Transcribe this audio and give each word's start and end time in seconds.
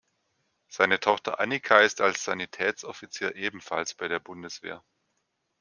Seine 0.67 0.99
Tochter 0.99 1.39
Annika 1.39 1.81
ist 1.81 2.01
als 2.01 2.23
Sanitätsoffizier 2.23 3.35
ebenfalls 3.35 3.93
bei 3.93 4.07
der 4.07 4.17
Bundeswehr. 4.19 4.83